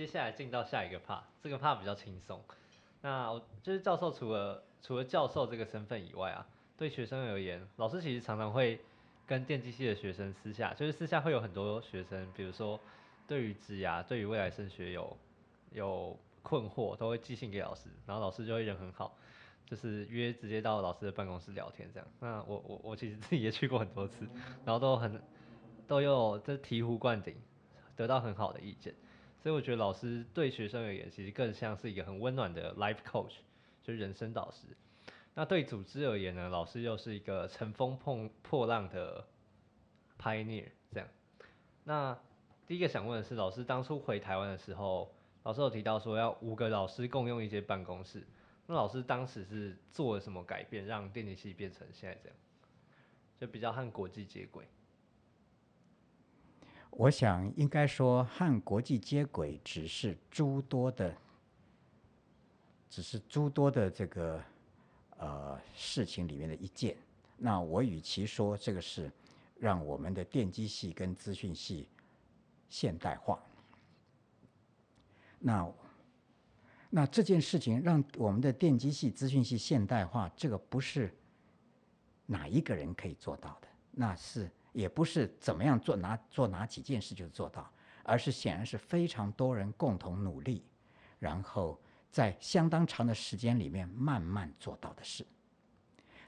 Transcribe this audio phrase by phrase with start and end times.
[0.00, 2.42] 接下来进到下一个 part，这个 part 比较轻松。
[3.02, 6.46] 那我就是教授，除了除了教授这个身份以外啊，
[6.78, 8.80] 对学生而言，老师其实常常会
[9.26, 12.80] 跟电机系的学生私下，就是私下会有很多学生，比如说
[13.28, 15.14] 对于职涯、对于未来升学有
[15.72, 19.14] 有困惑，都会寄信给老师，然后老师就会人很好，
[19.66, 22.08] 就是约直接到老师的办公室聊天这样。
[22.20, 24.26] 那我我我其实自己也去过很多次，
[24.64, 25.22] 然后都很
[25.86, 27.36] 都有这醍醐灌顶，
[27.94, 28.94] 得到很好的意见。
[29.42, 33.36] 所以我觉得老师对学生而言，其实更像是一个很温暖的 life coach，
[33.82, 34.66] 就是人生导师。
[35.34, 39.26] 那对组织而言呢，老师又是一个乘风破破浪的
[40.18, 40.68] pioneer。
[40.92, 41.08] 这样，
[41.84, 42.18] 那
[42.66, 45.14] 第一个想问的是，老师当初回台湾的时候，
[45.44, 48.26] 老师有提到说要五个老师共用一间办公室。
[48.66, 52.36] 那老师当时是做了什么改变，让电机系变成现在这样，
[53.40, 54.66] 就比较和国际接轨？
[56.90, 61.16] 我想应该说和国际接轨只是诸多的，
[62.90, 64.42] 只是诸多的这个
[65.16, 66.94] 呃事情里面的一件。
[67.38, 69.10] 那我与其说这个是
[69.58, 71.88] 让我们的电机系跟资讯系
[72.68, 73.42] 现代化，
[75.38, 75.72] 那
[76.90, 81.14] 那这件事情让我们的电机系、资讯系现代化，这个不是
[82.26, 84.50] 哪一个人可以做到的，那是。
[84.72, 87.68] 也不是怎么样做哪做哪几件事就做到，
[88.04, 90.64] 而是显然是非常多人共同努力，
[91.18, 95.26] 然后在相当长的时间里面慢慢做到的事。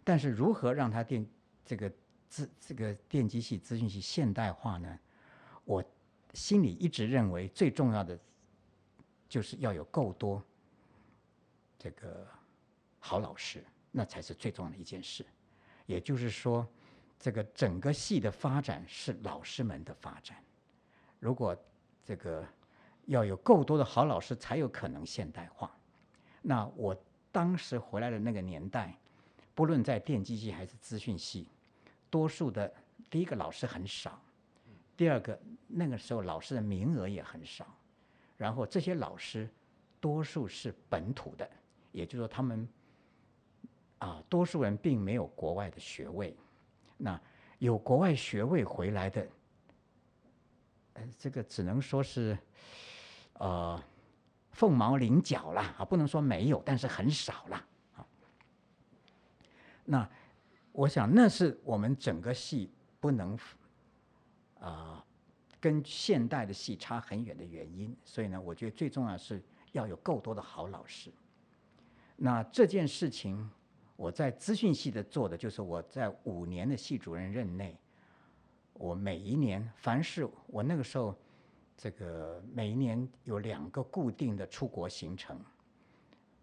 [0.02, 1.24] 但是如何让它电
[1.64, 1.92] 这个
[2.28, 4.98] 资这个电机系资讯系现代化呢？
[5.64, 5.84] 我
[6.34, 8.18] 心里一直认为最重要的
[9.28, 10.42] 就是要有够多
[11.78, 12.26] 这个
[12.98, 15.24] 好老师，那才是最重要的一件事。
[15.86, 16.66] 也就是说。
[17.22, 20.36] 这个整个系的发展是老师们的发展。
[21.20, 21.56] 如果
[22.04, 22.44] 这个
[23.06, 25.72] 要有够多的好老师，才有可能现代化。
[26.40, 26.96] 那我
[27.30, 28.98] 当时回来的那个年代，
[29.54, 31.46] 不论在电机系还是资讯系，
[32.10, 32.74] 多数的
[33.08, 34.20] 第一个老师很少，
[34.96, 37.64] 第二个那个时候老师的名额也很少，
[38.36, 39.48] 然后这些老师
[40.00, 41.48] 多数是本土的，
[41.92, 42.68] 也就是说他们
[43.98, 46.36] 啊，多数人并没有国外的学位。
[47.04, 47.20] 那
[47.58, 49.26] 有国外学位回来的，
[50.92, 52.38] 呃，这个只能说是，
[53.32, 53.82] 呃，
[54.52, 57.66] 凤毛麟角啦，啊，不能说没有，但是很少啦。
[57.96, 58.06] 啊。
[59.84, 60.08] 那
[60.70, 62.70] 我想，那是我们整个系
[63.00, 63.36] 不能
[64.60, 65.04] 啊
[65.58, 67.96] 跟现代的戏差很远的原因。
[68.04, 69.42] 所以呢，我觉得最重要是
[69.72, 71.10] 要有够多的好老师。
[72.14, 73.50] 那这件事情。
[74.02, 77.78] 我在资讯系的做的就是我在五年的系主任任内，
[78.72, 81.14] 我每一年凡是我那个时候，
[81.76, 85.38] 这个每一年有两个固定的出国行程，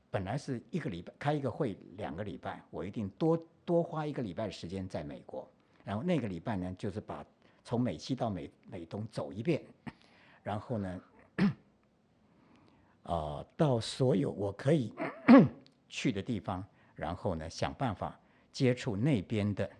[0.09, 5.45] 本来是一个礼拜开一个会两个礼拜，我一定多多花一个礼拜时间在美国，
[5.83, 7.25] 然后那个礼拜呢就是把
[7.65, 9.61] 从美西到美美东走一遍，
[10.43, 11.01] 然后呢，
[13.03, 14.93] 啊到所有我可以
[15.89, 16.65] 去的地方。
[16.99, 18.19] 然后呢，想办法
[18.51, 19.71] 接触那边的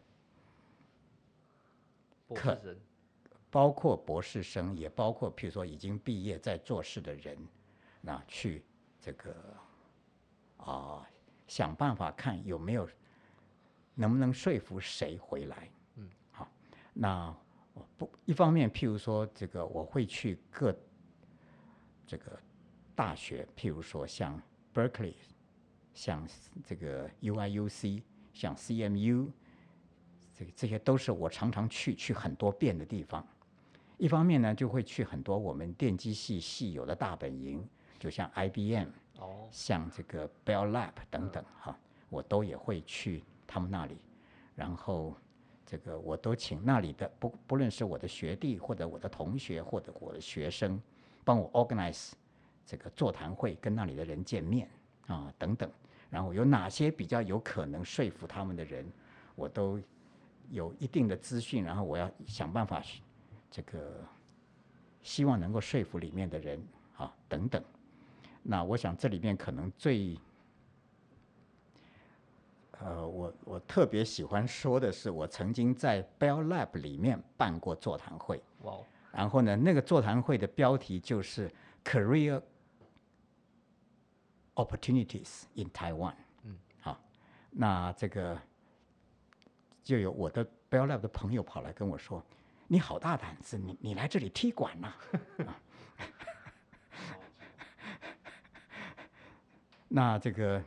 [2.34, 2.57] 客，
[3.52, 7.38] 包括博士生，也包括譬如说已经毕业在做事的人，
[8.00, 8.63] 那去
[9.02, 9.35] 这个
[10.57, 11.06] 啊，
[11.46, 12.88] 想办法看有没有
[13.96, 15.69] 能不能说服谁回来。
[15.96, 16.50] 嗯，好，
[16.94, 17.36] 那
[17.97, 20.74] 不一方面，譬如说这个我会去各
[22.07, 22.40] 这个
[22.96, 24.41] 大学，譬如说像
[24.74, 25.16] Berkeley。
[26.00, 26.26] 像
[26.64, 28.02] 这个 UIUC，
[28.34, 29.28] 像 CMU，
[30.34, 33.28] 这这些都是我常常去去很多遍的地方。
[33.98, 37.68] 一方面呢，就会去很多我们电机系系有的大本营，
[38.00, 38.88] 就像 IBM，
[39.18, 41.78] 哦，像这个 Bell Lab 等等哈，
[42.10, 43.98] 我都也会去他们那里。
[44.56, 45.14] 然后
[45.66, 50.81] 这个我都请那里的不不论是我的学弟或者我的同学或者我的学生，
[51.26, 52.14] 帮我 organize
[52.66, 54.69] 这个座谈会，跟那里的人见面
[55.07, 55.69] 啊等等。
[56.10, 58.84] 然后有哪些比较有可能说服他们的人，
[59.36, 59.80] 我都
[60.50, 62.82] 有一定的资讯，然后我要想办法，
[63.52, 64.04] 这个
[65.04, 66.60] 希望能够说服里面的人
[66.98, 67.64] 啊等等。
[68.42, 70.18] 那我想这里面可能最，
[72.80, 78.42] 呃，我我特别喜欢说的是，我曾经在 Bell Lab 里面办过座谈会。
[78.64, 78.74] 哇！
[79.12, 81.52] 然后呢，那个座谈会的标题就是
[81.86, 82.42] Career。
[84.60, 86.14] Opportunities in Taiwan。
[86.44, 87.00] 嗯，好，
[87.50, 88.38] 那这个
[89.82, 92.22] 就有我的 Bell Lab 的朋友跑来跟我说
[92.68, 94.94] ：“你好大胆子，你你来这里踢馆呐！”
[99.88, 100.62] 那这个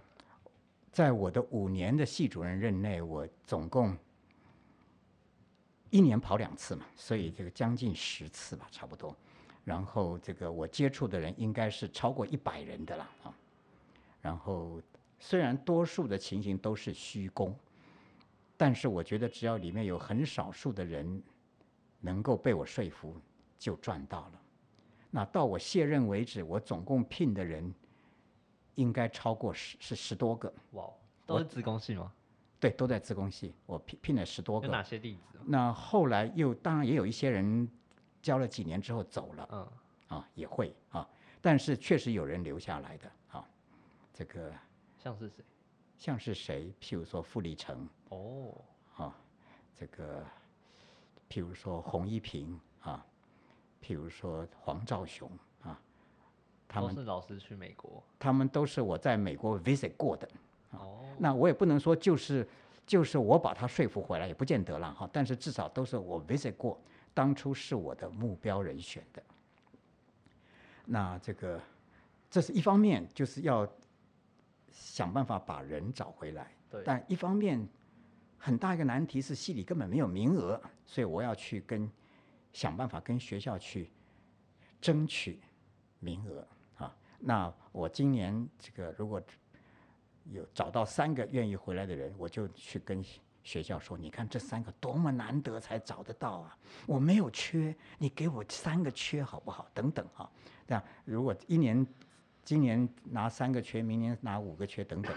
[0.91, 3.94] 在我的五年的系主任任内，我总共
[5.91, 9.15] 一年跑两次嘛，所以这个将近十次吧，差不多。
[9.65, 13.35] 然后这个我接触的人应该是超过一百人的了啊。
[14.22, 14.80] 然后
[15.19, 17.54] 虽然多数的情形都是虚功，
[18.56, 21.22] 但是我觉得只要里面有很少数的人
[22.00, 23.14] 能够被我说服，
[23.58, 24.40] 就赚到了。
[25.10, 27.74] 那到我卸任为止，我总共聘的人
[28.76, 30.50] 应该超过十是十多个。
[30.70, 30.88] 哇，
[31.26, 32.10] 都是自工系吗？
[32.58, 34.66] 对，都在自工系，我聘聘了十多个。
[34.66, 35.38] 有哪些例子？
[35.44, 37.69] 那后来又当然也有一些人
[38.22, 41.06] 教了几年之后走了，嗯，啊也会啊，
[41.40, 43.44] 但是确实有人留下来的啊，
[44.12, 44.53] 这个
[44.99, 45.44] 像是谁？
[45.99, 46.73] 像是谁？
[46.81, 48.53] 譬如说傅立成哦，
[48.97, 49.17] 啊，
[49.75, 50.25] 这个
[51.31, 53.05] 譬如说洪一平啊，
[53.81, 55.31] 譬如说黄兆雄
[55.62, 55.81] 啊，
[56.69, 58.03] 他们都是老师去美国。
[58.19, 60.29] 他们都是我在美国 visit 过的。
[60.73, 62.47] 哦，那我也不能说就是
[62.87, 65.08] 就是我把他说服回来，也不见得了哈。
[65.12, 66.81] 但是至少都是我 visit 过，
[67.15, 69.23] 当初是我的目标人选的。
[70.85, 71.61] 那这个
[72.29, 73.65] 这是一方面，就是要
[74.72, 76.50] 想办法把人找回来。
[76.69, 77.64] 对，但一方面
[78.36, 81.88] 很大一个难题是系里根本没有名额，所以我要去跟
[82.52, 83.90] 想办法跟学校去
[84.80, 85.40] 争取
[86.00, 86.46] 名额
[86.76, 86.96] 啊。
[87.19, 89.22] 那我今年这个如果
[90.30, 93.04] 有找到三个愿意回来的人，我就去跟
[93.42, 96.56] 学校说：“你看这三个多么难得才找得到啊！
[96.86, 99.69] 我没有缺，你给我三个缺好不好？
[99.74, 100.30] 等等啊，
[100.64, 101.84] 这样如果一年
[102.44, 105.15] 今年拿三个缺，明年拿五个缺等等，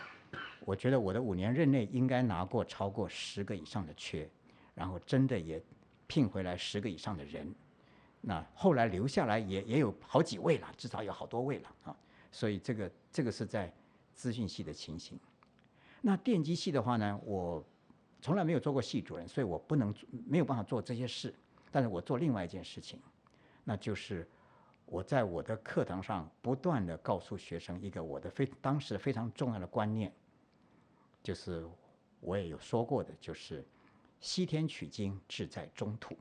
[0.61, 4.29] 我觉得我的五年任内应该拿过超过十个以上的缺，
[4.73, 5.61] 然后真的也
[6.07, 7.53] 聘回来十个以上的人。
[8.21, 11.95] 那后来留下来也也有好几位了，至少有好多位了啊。
[12.31, 13.71] 所以这个这个是在。
[14.17, 15.19] 资讯系的情形，
[15.99, 17.61] 那电机系的话呢，我
[18.21, 19.93] 从来没有做过系主任，所以我不能
[20.25, 21.35] 没有办法做这些事。
[21.69, 22.97] 但是我做另外一件事情，
[23.65, 24.25] 那就是
[24.85, 30.11] 我在我的课堂上不断的告诉学生一个我的非当时非常重要的观念，
[31.23, 31.67] 就是
[32.19, 33.65] 我也有说过的，就是
[34.19, 36.15] 西天取经志在中途。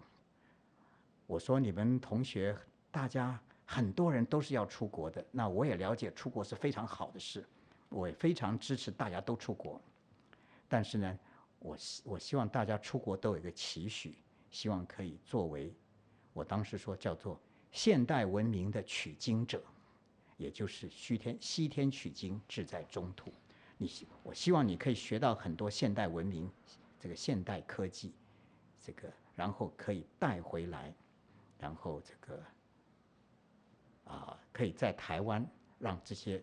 [1.26, 2.56] 我说你们同学
[2.90, 7.44] 大家很多人都是要出国的，那我也了解出国是非常好的事。
[7.90, 9.80] 我也非常支持大家都出国，
[10.68, 11.18] 但是呢，
[11.60, 14.18] 我希我希望大家出国都有一个期许，
[14.50, 15.72] 希望可以作为
[16.32, 17.40] 我当时说叫做
[17.74, 19.62] 现代文明的取经者，
[20.38, 23.30] 也就是西天西天取经志在中途。
[23.76, 23.90] 你
[24.22, 26.50] 我希望你可以学到很多现代文明，
[26.98, 28.14] 这个现代科技，
[28.82, 30.94] 这个然后可以带回来，
[31.58, 32.42] 然后这个
[34.04, 35.46] 啊可以在台湾
[35.78, 36.42] 让这些。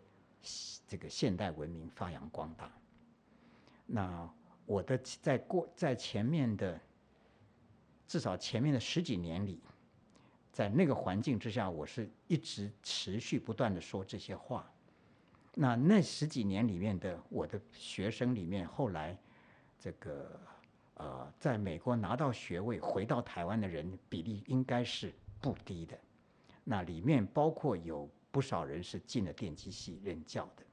[0.88, 2.74] 这个现代文明发扬光大。
[3.86, 4.28] 那
[4.66, 6.82] 我的在过在前面的
[8.08, 9.62] 至少前面的十几年里，
[10.52, 14.70] 在那个环境之下，我是一直持续不断的说这些话。
[15.56, 19.18] 那那十几年里面的我的学生里面，后来
[19.80, 20.40] 这个
[20.96, 25.98] 呃，在美国拿到学位回到台湾的人比例应该是不低的。
[26.64, 28.10] 那里面包括有。
[28.34, 30.64] 不少人是进了电机系任教的，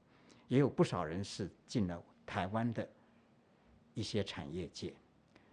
[0.47, 2.89] 也有不少人是进了台湾的
[3.95, 4.95] 一些产业界，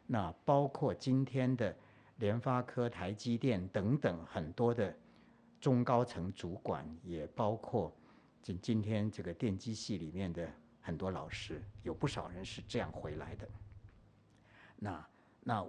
[0.06, 1.76] 那包括今天的
[2.18, 4.96] 联发科、台积电等等很多的
[5.60, 7.94] 中高层主管，也包括
[8.42, 10.50] 今今天这个电机系里面的
[10.82, 13.48] 很多老师，有不少人是这样回来的。
[14.78, 15.08] 那
[15.42, 15.66] 那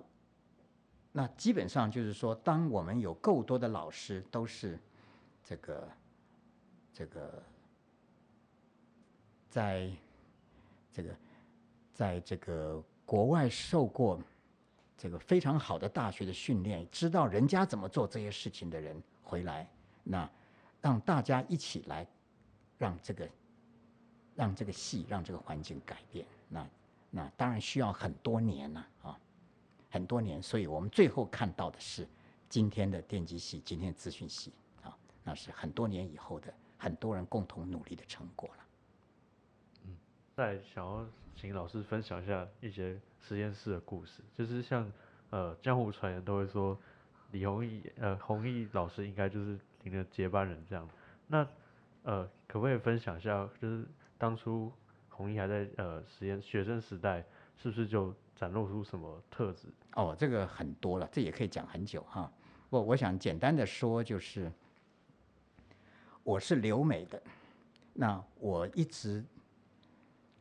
[1.12, 4.78] 那基本上就是说，当我们有够多的老师都是
[5.44, 5.88] 这个。
[6.98, 7.42] 这个，
[9.50, 9.90] 在
[10.90, 11.16] 这个，
[11.92, 14.18] 在这个国外受过
[14.96, 19.68] 这个非常好的大学的训练，知道人家怎么做这些事情的人回来，
[20.02, 20.28] 那
[20.80, 22.06] 让大家一起来，
[22.78, 23.28] 让这个，
[24.34, 26.66] 让这个系，让这个环境改变，那
[27.10, 29.18] 那当然需要很多年了啊，
[29.90, 32.08] 很多年，所以我们最后看到的是
[32.48, 36.52] 今天的电机系，今天的资讯系啊，那是很多年以后的。
[36.78, 38.64] 很多人共同努力的成果了。
[39.86, 39.96] 嗯，
[40.36, 44.90] 在想要请老师分享一下一些实验室的故事，就是像
[45.30, 46.76] 呃江湖传言都会说
[47.30, 50.88] 李弘毅呃弘毅老师应该就是您的接班人这样。
[51.26, 51.46] 那
[52.02, 53.84] 呃可不可以分享一下，就是
[54.16, 54.72] 当初
[55.10, 57.22] 弘毅还在呃实验学生时代，
[57.56, 59.68] 是不是就展露出什么特质？
[59.92, 62.32] 哦，这个很多了，这也可以讲很久哈。
[62.70, 64.50] 我我想简单的说就是。
[66.22, 67.22] 我是留美的，
[67.92, 69.24] 那我一直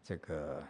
[0.04, 0.64] 这个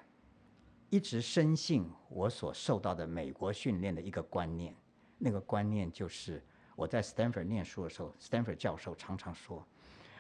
[0.90, 4.74] 一直深信我所受到的美国训练的一个观念，
[5.18, 6.44] 那个观念就是
[6.76, 9.66] 我在 Stanford 念书的时候，Stanford 教授常常说，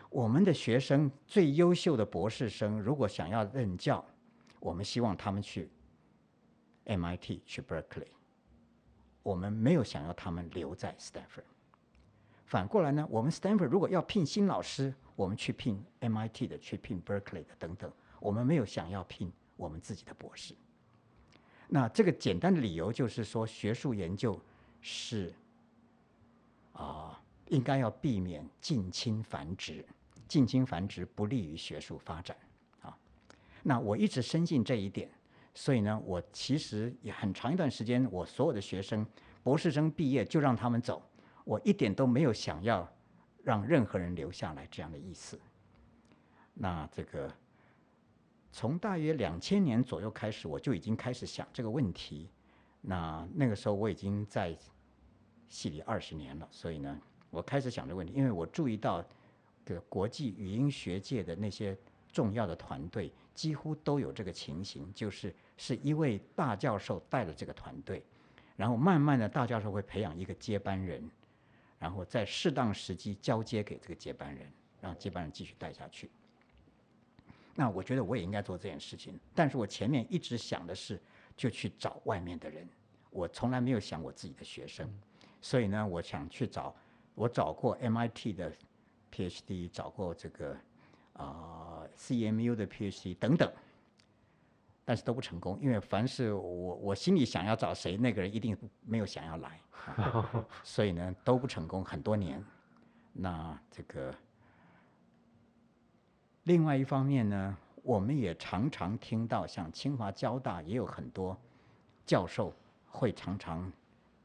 [0.09, 4.03] 我们的学生最优秀的博士生，如果想要任教，
[4.59, 5.69] 我们希望他们去
[6.85, 8.07] MIT 去 Berkeley，
[9.23, 11.43] 我们没有想要他们留在 Stanford。
[12.45, 20.55] 反过来呢，我们 Stanford 如果要聘新老师，我们去聘 MIT 的，去聘 Berkeley 的等等，我们没有想要聘我们自己的博士。
[21.67, 24.39] 那这个简单的理由就是说，学术研究
[24.81, 25.33] 是
[26.73, 29.83] 啊，应该要避免近亲繁殖，
[30.27, 32.37] 近亲繁殖不利于学术发展
[32.81, 32.95] 啊。
[33.63, 35.09] 那我一直深信这一点，
[35.53, 39.05] 所以呢，我其实也很长一段时间，我所有的学生
[39.41, 41.01] 博士生毕业就让他们走。
[41.43, 42.87] 我一点都没有想要
[43.43, 45.39] 让任何人留下来这样的意思。
[46.53, 47.31] 那这个
[48.55, 52.29] 从大约两千年左右开始，我就已经开始想这个问题。
[52.79, 54.55] 那那个时候我已经在
[55.49, 56.97] 系里二十年了，所以呢，
[57.29, 59.03] 我开始想这个问题，因为我注意到
[59.65, 61.77] 个国际语音学界的那些
[62.13, 68.01] 重要的团队几乎都有这个情形，就是是一位大教授带了这个团队，
[68.55, 71.03] 然后慢慢的大教授会培养一个接班人。
[71.77, 76.09] 然后在适当时机交接给这个接班人，让接班人继续带下去。
[77.55, 81.01] 那我觉得我也应该做这件事情，但是我前面一直想的是，
[81.37, 82.67] 就去找外面的人，
[83.09, 84.87] 我从来没有想我自己的学生。
[85.41, 86.75] 所以呢，我想去找，
[87.13, 88.51] 我找过 MIT 的
[89.11, 90.57] PhD，找过这个
[91.13, 93.51] 啊 CMU 的 PhD 等等。
[94.87, 99.59] 但是都不成功，因为凡是我我心里想要找谁，那个人一定没有想要来，
[100.63, 102.43] 所以呢都不成功很多年。
[103.11, 104.13] 那这个
[106.45, 111.37] 另外一方面呢，我们也常常听到，像清华、交大也有很多
[112.05, 112.53] 教授
[112.87, 113.71] 会常常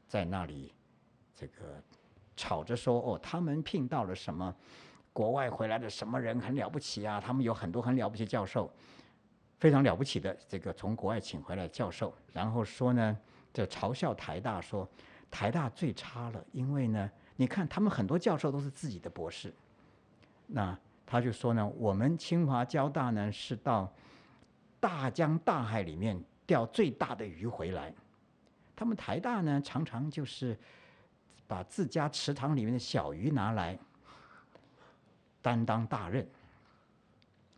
[0.07, 0.73] 在那里
[1.35, 1.83] 这个
[2.35, 4.55] 吵着说，哦，他们聘到了什么
[5.13, 8.71] 国外回来的什么人很了不起啊，他们有很多很了不起教授。
[9.57, 13.15] 非常了不起的这个从国外请回来教授，然后说呢，
[13.53, 14.89] 就嘲笑台大说，
[15.29, 19.53] 台大最差了，因为呢，你看他们很多教授都是自己的博士，
[20.47, 23.91] 那他就说呢，我们清华交大呢是到
[24.79, 27.93] 大江大海里面钓最大的鱼回来，
[28.75, 30.57] 他们台大呢常常就是
[31.47, 33.77] 把自家池塘里面的小鱼拿来
[35.41, 36.27] 担当大任，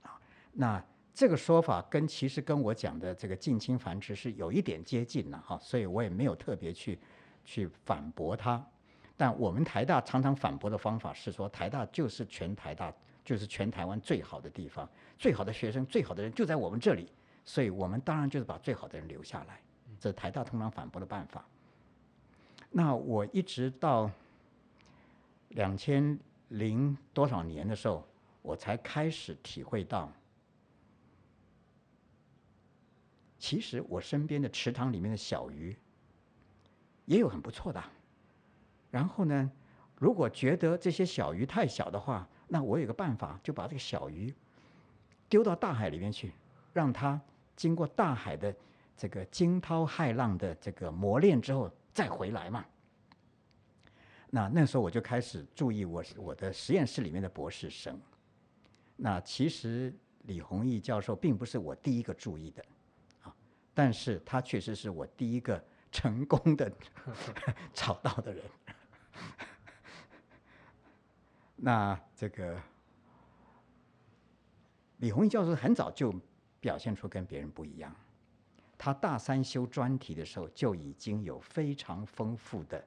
[0.02, 0.20] 啊，
[0.52, 0.84] 那。
[1.16, 6.98] 这个说法跟其实跟我讲的这个近亲繁殖是有一点接近了哈，所以我也没有特别去
[7.46, 8.60] 去反驳他。
[9.16, 12.92] 但我们台大常常反驳的方法是说，台大就是全台大，
[13.24, 17.10] 就是全台湾最好的地方，最好的学生，最好的人就在我们这里，
[17.46, 19.60] 所以我们当然就是把最好的人留下来。
[20.00, 21.46] 这是台大通常反驳的办法。
[22.70, 24.12] 那我一直到
[25.50, 28.06] 两千零多少年的时候，
[28.42, 30.12] 我才开始体会到。
[33.40, 35.78] 其实我身边的池塘里面的小鱼，
[37.06, 37.84] 也有很不错的。
[38.90, 39.52] 然后呢，
[39.98, 44.32] 如果觉得这些小鱼太小的话，那我有个办法，就把这个小鱼
[45.28, 46.32] 丢到大海里面去，
[46.72, 47.20] 让它
[47.56, 48.56] 经过大海的
[48.96, 52.64] 这个惊涛骇浪的这个磨练之后再回来嘛。
[54.30, 58.00] 那那时候我就开始注意我我的实验室里面的博士生。
[58.96, 59.92] 那其实
[60.26, 62.64] 李宏毅教授并不是我第一个注意的。
[63.24, 63.34] 啊
[63.74, 65.60] 但是他确实是我第一个
[65.92, 66.72] 成功的
[67.74, 68.44] 找到的人。
[71.56, 72.62] 那这个
[74.98, 76.14] 李宏毅教授很早就
[76.60, 77.96] 表现出跟别人不一样。
[78.78, 82.86] 他大三修专题的时候就已经有非常丰富的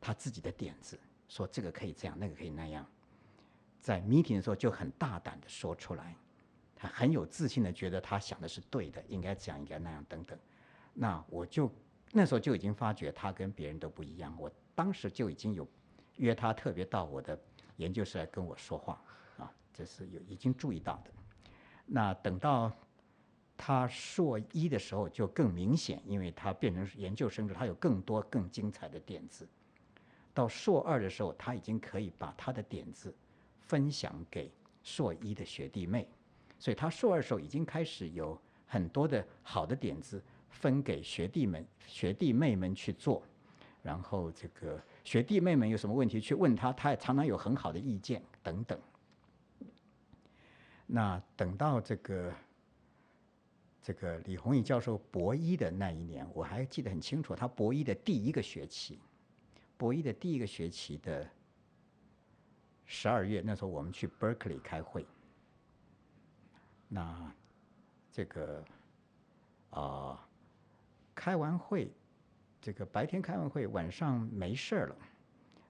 [0.00, 2.84] 他自己的点子，说这个可以这样，那个可以那样，
[3.80, 6.16] 在 meeting 的时候就很大胆的说出来。
[6.74, 10.38] 他很有自信的觉得他想的是对的，应该这样，应该那样，等等。
[10.94, 11.70] 那我就
[12.12, 14.34] 那时候就已经发觉他跟别人都不一样。
[14.38, 15.66] 我当时就已经有
[16.18, 17.38] 约他特别到我的
[17.76, 19.02] 研究室来跟我说话，
[19.38, 21.10] 啊，这是有已经注意到的。
[21.86, 22.70] 那等到
[23.56, 29.48] 他硕一的时候就更明显，因为他变成研究生了，他有更多更精彩的点子。
[30.34, 33.12] 到硕二的时候，他已经可以把他的点子
[33.60, 36.08] 分享给硕一的学弟妹。
[36.60, 43.22] 所以他硕二时候已经开始有很多的好的点子分给学弟们、学弟妹们去做，
[43.82, 48.78] 然后这个学弟妹们有什么问题去问他，他也常常有很好的意见等等。
[50.86, 52.30] 那等到这个
[53.82, 58.98] 这个李宏毅教授博一的那一年，我还记得很清楚，他博一的第一个学期，
[59.78, 61.26] 博一的第一个学期的
[62.84, 65.06] 十二月，那时候我们去 Berkeley 开会，
[66.86, 67.32] 那
[68.12, 68.62] 这个
[69.70, 70.28] 啊、
[71.14, 71.90] 开完会，
[72.60, 74.96] 这个白天开完会，晚上没事儿了。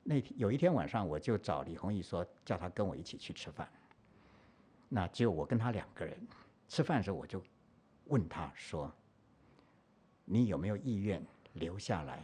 [0.03, 3.69] 那天有一天晚上，我就找李宏毅说，叫他跟我一起去吃饭。
[4.89, 6.19] 那只有我跟他两个人。
[6.67, 7.43] 吃饭的时候，我就
[8.07, 8.93] 问他说
[10.25, 11.23] ：“你有没有意愿
[11.55, 12.23] 留下来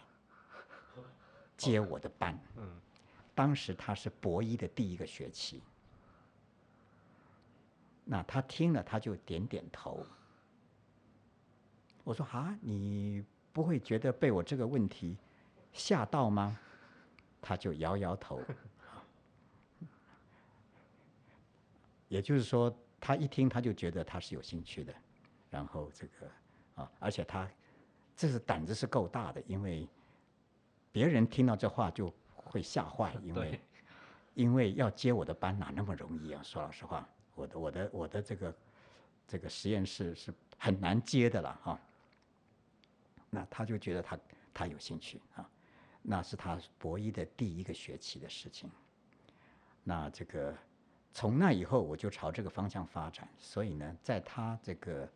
[1.57, 2.81] 接我的班？”嗯，
[3.35, 5.63] 当时他是博一的第一个学期。
[8.05, 10.05] 那他听了，他就点点头。
[12.03, 15.17] 我说：“啊，你不会觉得被我这个问题
[15.73, 16.59] 吓到吗？”
[17.41, 18.43] 他就摇摇头。
[22.09, 24.95] 也就是说，他一听他就觉得他是有兴趣的，
[25.51, 26.31] 然后这个
[26.75, 27.49] 啊，而且他
[28.17, 29.89] 这是胆子是够大的，因为
[30.93, 33.61] 别人听到这话就会吓坏， 因为
[34.35, 36.43] 因为要接我的班哪那么容易啊？
[36.43, 38.55] 说老实话，我的我的我的这个
[39.27, 41.81] 这个实验室是很难接的了哈、
[43.35, 44.19] 那他就觉得他
[44.55, 45.51] 他有兴趣啊，
[46.01, 48.71] 那是他博一的第一个学期的事情。
[49.83, 50.57] 那这个
[51.13, 53.29] 从那以后，我就朝这个方向发展。
[53.37, 55.09] 所以呢，在他这个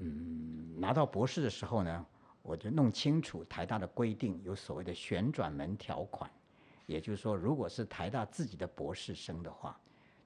[0.00, 2.06] 嗯拿到博士的时候呢，
[2.42, 6.28] 我就弄清楚台大的规定有所谓的旋转门条款，
[6.86, 9.78] 也就是说，如果是台大自己的博士生的话，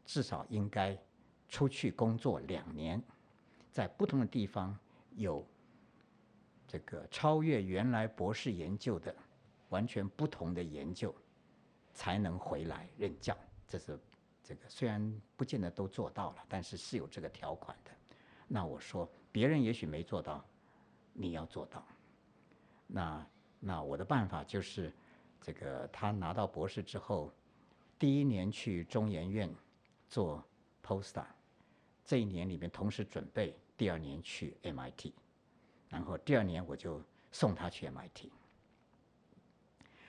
[0.06, 0.98] 至少应该
[1.48, 3.02] 出去工作两年，
[3.70, 4.76] 在不同的地方
[5.14, 5.46] 有
[6.66, 9.14] 这个超越原来博士研究的
[9.68, 11.14] 完全不同的研究，
[11.92, 13.36] 才能回来任教。
[13.68, 13.98] 这是
[14.42, 17.90] 这个虽然不见得都做到了，但是是有这个条款的。
[18.46, 20.44] 那我说别人也许没做到，
[21.12, 21.84] 你要做到。
[22.86, 23.26] 那
[23.58, 24.92] 那我的办法就是，
[25.40, 27.32] 这个他拿到博士之后，
[27.98, 29.52] 第一年去中研院
[30.08, 30.44] 做
[30.84, 31.24] postdoc，
[32.04, 35.12] 这一年里面同时准备第二年去 MIT，
[35.94, 38.28] 然后第二年我就送他去 MIT。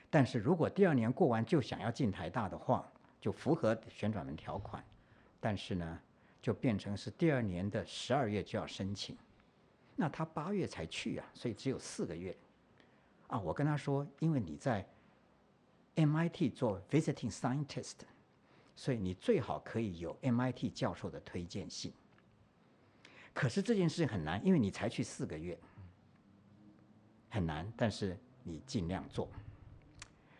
[0.10, 4.84] 但是如果第二年过完就想要进台大的话，就符合旋转门条款，
[5.39, 6.00] 但是呢，
[6.41, 9.15] 就变成是第二年的十二月就要申请，
[9.95, 12.36] 那他八月才去啊，所以只有四个月。
[13.28, 14.84] 啊，我跟他说，因为你在
[15.95, 17.98] MIT 做 visiting scientist，
[18.76, 21.93] 所以你最好可以有 MIT 教授的推荐信。
[23.34, 25.58] 可是这件事情很难，因为你才去四个月，
[27.36, 27.69] 很难。
[27.76, 29.30] 但是你尽量做。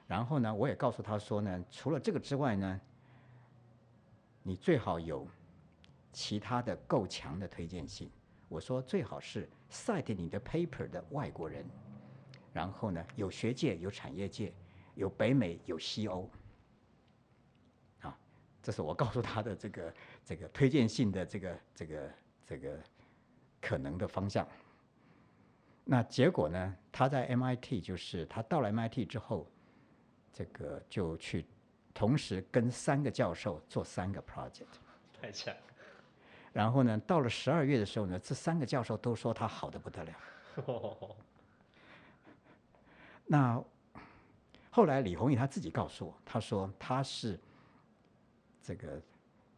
[0.08, 2.82] 然后呢，我也告诉他说呢，除了这个之外呢，
[4.44, 5.28] 你最好有
[6.14, 8.10] 其他的够强的推荐信。
[8.48, 11.66] 我说最好是 cite 你的 paper 的外国人，
[12.54, 14.54] 然后呢，有学界、有产业界、
[14.94, 16.30] 有北美、有西欧。
[18.02, 18.18] 啊，
[18.62, 22.12] 这是我告诉他的这个这个推荐信的这个这个
[22.46, 22.80] 这个
[23.60, 24.48] 可能的方向。
[25.86, 29.48] 那结果呢，他在 MIT 就是他到了 MIT 之后。
[30.38, 31.46] 这个就去
[31.94, 34.66] 同时跟三个教授做三个 project，
[35.18, 35.56] 太强，
[36.52, 40.14] 然后呢，到了十二月的时候呢，这三个教授都说他好的不得了。
[43.26, 43.64] 那
[44.70, 47.40] 后来李宏毅他自己告诉我，他说他是
[48.62, 49.02] 这个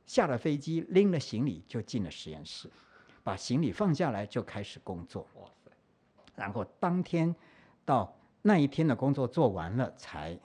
[0.06, 2.70] 下了飞机拎了行李就进了实验室，
[3.24, 5.28] 把行李放下来就开始工作，
[6.38, 7.36] 然后当天
[7.84, 10.40] 到那一天的工作做完了才。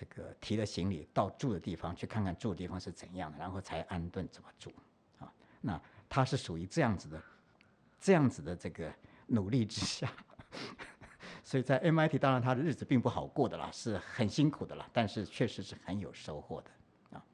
[0.00, 4.72] 这个提了行李到住的地方去看看住的地方是怎样的，然后才安顿怎么住
[5.18, 5.26] 啊。
[5.60, 7.20] 那他是属于这样子的，
[7.98, 8.88] 这样子的这个
[9.26, 10.08] 努力之下，
[11.42, 16.70] 所以在 MIT 当然他的日子并不好过的啦，是很辛苦的啦，但是确实是很有收获的
[17.16, 17.24] 啊。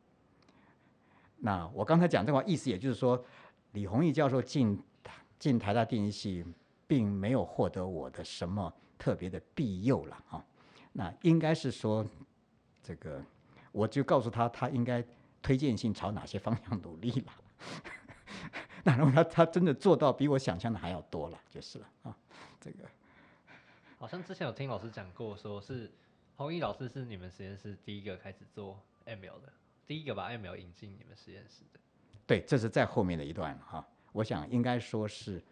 [1.36, 3.22] 那我刚才讲这话意思，也就是说，
[3.72, 4.82] 李宏毅教授进
[5.38, 6.46] 进台大电机系，
[6.86, 10.44] 并没有获得我的什么特别的庇佑了啊。
[10.92, 12.06] 那应该是说。
[12.86, 13.18] 这个，
[13.72, 15.02] 我就告诉他，他应该
[15.40, 17.32] 推荐性朝哪些方向努力了。
[18.84, 22.14] 那如果他他真的做到比我想象的还要多了，就是了啊。
[22.60, 22.84] 这个
[23.96, 25.90] 好像之前有听老师讲过，说是
[26.36, 29.50] 弘毅老师是你们实验室第一个开始做 ML 的，
[29.86, 31.80] 第一个把 ML 引进你们实验室的。
[32.26, 33.82] 对，这是在后面的一段哈。
[34.12, 35.42] 我想应该说是，啊、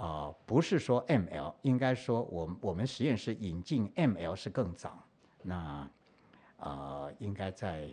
[0.00, 4.98] 呃，不是说 ML，应该说我我们实验室引进 ML 是更早。
[5.42, 5.86] 那
[6.56, 7.90] 呃，应该在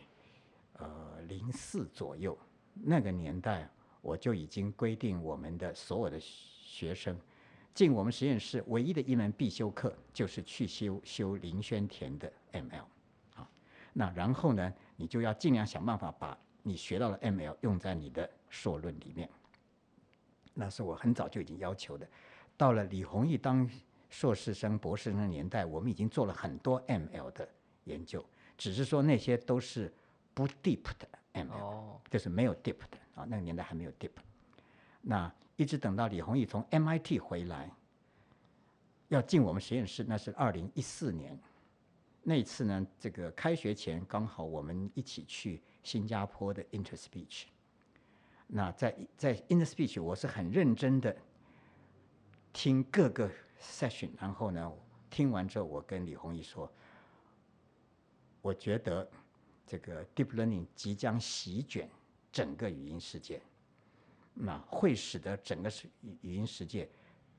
[0.77, 2.37] 呃零四左右
[2.73, 3.69] 那个年代，
[4.01, 7.19] 我就已经规定我们的所有的学生
[7.73, 12.85] 进我们实验室唯一的一门必修课就是去修修林轩田的 ML，
[13.35, 13.49] 啊，
[13.91, 19.29] 那然后呢，你就要尽量想办法把你学到的 ML 用在你的硕论里面。
[20.59, 22.07] 那是我很早就已经要求的。
[22.57, 23.69] 到了李宏毅当
[24.09, 27.47] 硕士生、博士生的年代，我们已经做了很多 ML 的
[27.83, 28.25] 研究，
[28.57, 29.93] 只是说那些都是
[30.33, 34.11] 不 deep 的 ML，、哦，就是没有 deep 的啊，那个年代还没有 deep。
[35.01, 37.71] 那一直等到李宏毅从 MIT 回来，
[39.09, 41.37] 要进我们实验室，那是二零一四年。
[42.23, 47.43] 那次呢，这个开学前刚好我们一起去新加坡的 InterSpeech。
[48.47, 51.15] 那在在 In the speech，我是很认真的
[52.53, 53.29] 听各个
[53.59, 54.71] session，然后呢，
[55.09, 56.71] 听完之后，我跟李弘毅说，
[58.41, 59.09] 我觉得
[59.65, 61.89] 这个 deep learning 即将席卷
[62.31, 63.41] 整个语音世界，
[64.33, 65.69] 那会使得整个
[66.01, 66.89] 语语音世界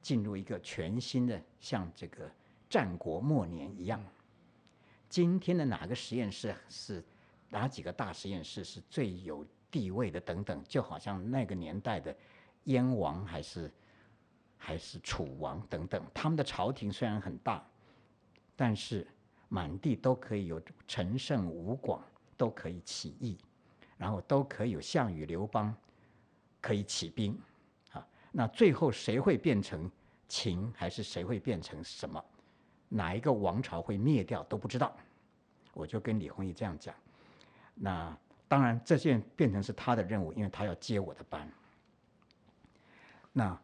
[0.02, 2.30] 进入一个全新的，像这个
[2.68, 4.04] 战国末年一样。
[5.08, 7.02] 今天的哪个实验室是
[7.48, 12.14] 哪几个大实验室是最有地位的等等，就好像那个年代的
[12.64, 13.72] 燕王还是
[14.56, 17.64] 还是楚王等等，他们的朝廷虽然很大，
[18.56, 19.06] 但是
[19.48, 22.02] 满地都可以有陈胜吴广
[22.36, 23.38] 都可以起义，
[23.96, 25.74] 然后都可以有项羽刘邦
[26.60, 27.38] 可以起兵
[27.92, 28.06] 啊。
[28.32, 29.90] 那最后谁会变成
[30.28, 32.22] 秦，还是谁会变成什么？
[32.88, 34.96] 哪一个王朝会灭掉都不知道。
[35.74, 36.94] 我就跟李弘毅这样讲。
[37.74, 38.16] 那
[38.48, 41.46] 当然，这件变成是他的任务，因为他要接我的班。
[43.32, 43.60] 那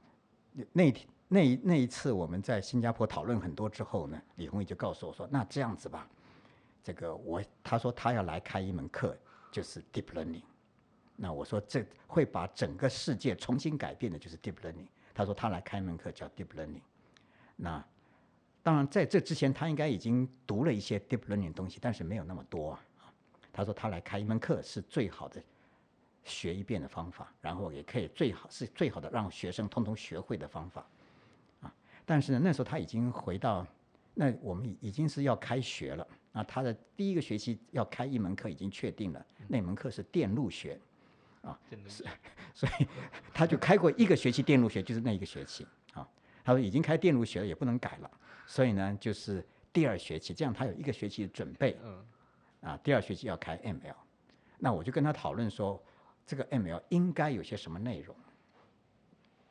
[0.73, 0.95] 那
[1.27, 6.07] 那那一次我们在新加坡讨论很多之后呢，李弘毅就告诉我说：“那这样子吧，
[6.83, 9.17] 这个我他说他要来开一门课，
[9.51, 10.43] 就是 deep learning。
[11.17, 14.87] 那我说这会把整个世界重新改变的，就是 deep learning。
[15.15, 16.83] 他说他来开门课叫 deep learning。
[17.57, 17.83] 那
[18.63, 22.85] 当然在这之前他应该已经读了一些 deep learning 东西，但是没有那么多啊。
[23.55, 25.41] 他说他来开一门课是最好的
[26.25, 30.85] 学一遍的方法，然后也可以最好是最好的让学生通通学会的方法
[31.61, 31.73] 啊。
[32.05, 33.65] 但是呢，那时候他已经回到
[34.15, 36.43] 那我们已已经是要开学了啊。
[36.43, 40.81] 他的第一个学期要开一门课已经确定了，那门课是电路学，
[41.43, 42.05] 啊，是
[42.53, 42.87] 所以
[43.33, 46.09] 他就开过一个学期电路学，就是那一个学期啊。
[46.43, 48.11] 他说已经开电路学了，也不能改了，
[48.47, 51.77] 所以呢，就是第二学期，这样他有一个学期的准备。
[52.65, 53.95] 啊，第二学期要开 ML，
[54.59, 55.81] 那我就跟他讨论说，
[56.25, 58.17] 这个 ML 应该有些什么内容。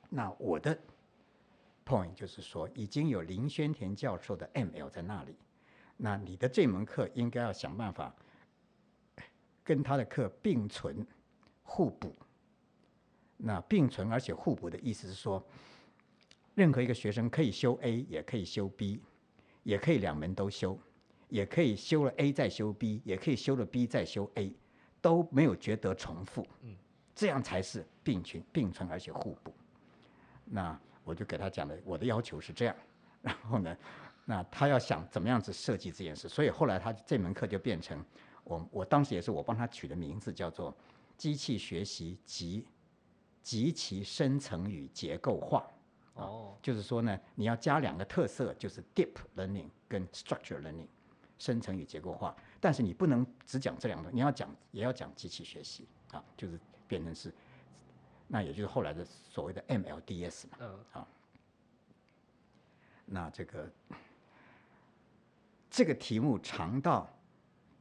[0.10, 0.78] 那我的
[1.86, 5.36] point 就是说，已经有林轩田教授的 ML 在那里，
[5.96, 8.16] 那你的这门课应该要想办法
[9.64, 11.06] 跟他的课并存、
[11.62, 12.16] 互补。
[13.38, 15.46] 那并存而且互补的意思是说，
[16.56, 19.02] 任何一个学生可以修 A，也可以修 B，
[19.64, 20.80] 也可以两门都修。
[21.34, 24.56] 也可以修了 A 再修 B，也可以修了 B 再修 A，
[25.02, 26.46] 都没有觉得重复。
[26.62, 26.76] 嗯，
[27.16, 29.52] 这样才是并存并存而且互补。
[30.46, 32.76] 那我就给他讲的，我的要求是这样。
[33.24, 33.76] 然后呢，
[34.26, 38.06] 那他要想怎么样子设计这件事，所以后来他这门课就变成
[38.44, 40.72] 我我当时也是我帮他取的名字叫做
[41.18, 42.64] 机器学习及
[43.42, 45.66] 及其深层与结构化。
[46.14, 50.86] 哦，就是说呢，你要加两个特色，就是 deep learning 跟 structure learning。
[51.38, 55.88] 生成与结构化，但是你不能只讲这两个，你要讲也要讲机器学习。
[56.14, 57.34] 啊，就是变成是，
[58.28, 61.08] 那也就是后来的所谓的 MLDS 嘛，嗯，啊，
[63.04, 63.72] 那这个
[65.72, 67.12] 这个题目长到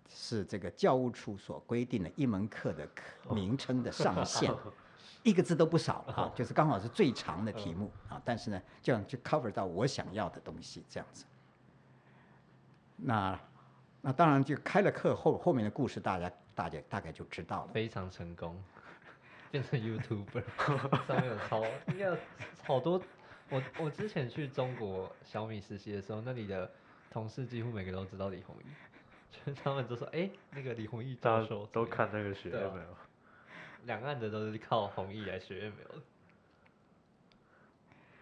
[0.08, 4.50] 是这个教务处所规定的一门课的课名称的上限，
[5.22, 7.92] 一个字都不少啊，就是刚好是最长的题目。
[8.08, 11.26] 啊，但是呢，这样就 cover 到我想要的东西，这样子。
[12.96, 13.38] 那
[14.00, 17.72] 那当然就开了课后后面的故事，大家大家大概就知道了。
[17.72, 18.62] 非常成功，
[19.50, 20.42] 变成 YouTuber，
[21.06, 22.16] 上面有超应该有
[22.64, 23.02] 好多。
[23.50, 26.70] 我我之前去中国小米实习的时候，那里的
[27.10, 28.66] 同事几乎每个都知道李宏毅，
[29.30, 36.02] 就是他们都说，哎、那个李宏毅教授都看那个学对啊 ML，两岸的都是靠弘毅来学 ML 的。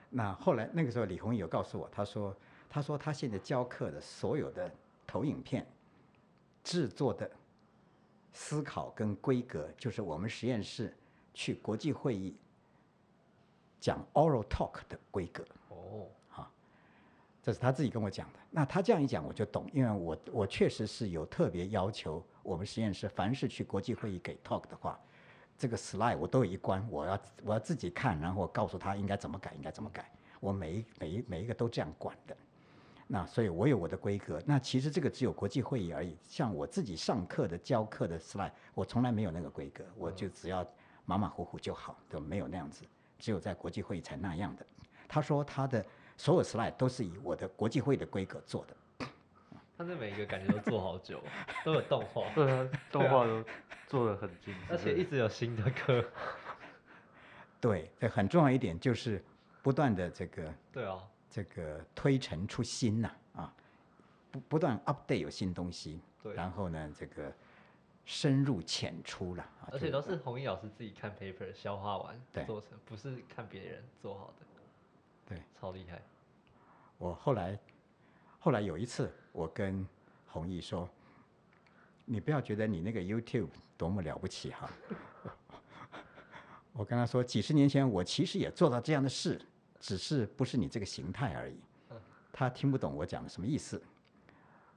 [0.08, 2.36] 那后来那个时候，李红有告诉我，他说
[2.70, 4.72] 他说他现在教课的所有的
[5.06, 5.66] 投影片
[6.62, 7.28] 制作的
[8.32, 10.96] 思考跟规格，就是我们实验室
[11.34, 12.36] 去国际会议
[13.80, 15.44] 讲 oral talk 的规格。
[15.68, 16.06] 哦，
[17.42, 18.38] 这是他自己跟我讲的。
[18.50, 25.00] 那他这样一讲，我就懂，因为我我确实是有特别要求，我们实验室凡是去国际会议给 talk 的话，
[25.58, 30.08] 这个 slide 我都有一关，我要我要自己看，然后我告诉他应该怎么改，应该怎么改。
[30.38, 32.36] 我每一每一每一个都这样管的。
[33.12, 34.40] 那所以我有我的规格。
[34.46, 36.16] 那其实这个只有国际会议而已。
[36.22, 40.64] 像我自己上课的教课的 slide，我从来没有那个规格，我就只要
[41.04, 42.84] 马马虎虎就好，都没有那样子。
[43.18, 44.64] 只有在国际会议才那样的。
[45.08, 45.84] 他说他的
[46.16, 49.06] 所有 slide 都是以我的国际会议的规格做的。
[49.76, 51.20] 他那每一个感觉都做好久，
[51.64, 53.42] 都有动画，对啊，动画都
[53.88, 56.04] 做的很精致，而且一直有新的课。
[57.60, 59.24] 对，这很重要一点就是
[59.62, 60.98] 不断的这个对啊，
[61.30, 63.54] 这个推陈出新呐啊，
[64.32, 67.32] 不不断 update 有新东西，对然后呢这个
[68.04, 74.46] 深入浅出了啊，而且都是弘毅老师自己看 paper 消化完对做成，不是看别人做好的，
[75.28, 75.42] 对。
[75.60, 76.02] 超厉害。
[76.98, 77.58] 我后来
[78.40, 79.86] 后来有一次，我跟
[80.26, 80.88] 弘毅说
[82.04, 84.68] ：“你不要觉得你那个 YouTube 多么了不起哈。”
[86.72, 89.40] 我跟他说，几十年前我其实也做到这样的事，
[89.80, 91.56] 只是不是你这个形态而已。
[92.32, 93.82] 他听不懂我讲的什么意思，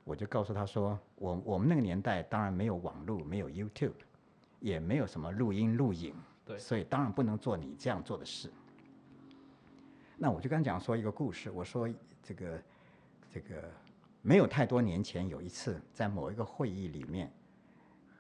[0.04, 3.94] 我就告诉他说：“我我们那个年代当然没有网络，没有 YouTube，
[4.60, 8.52] 也没有什么录音录影，对所以当然不能做你这样做的事。”
[10.18, 11.88] 那我就跟他讲说一个故事，我说
[12.22, 12.64] 这个
[13.32, 13.70] 这个
[14.22, 17.32] 没有太多年前有一次在某一个会议里面，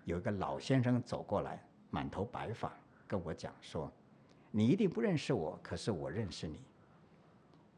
[0.06, 2.72] 有一个老先生走过来，满头白发，
[3.08, 3.91] 跟我讲说
[4.52, 6.60] ：“你一定不认识我，可是我认识你，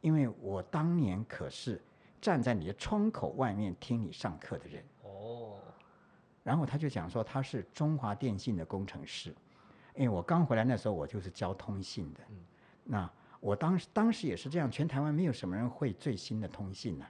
[0.05, 1.81] 因为我当年可是
[2.21, 5.57] 站在你的窗口外面听你上课的人。”哦，
[6.43, 9.33] 然后他就讲说他是中华电信的工程师，
[9.95, 12.35] 因为我刚回来那时候我就是教通信的，嗯。
[12.83, 17.05] 那我当时当时也是这样，全台湾没有什么人会最新的通信呢、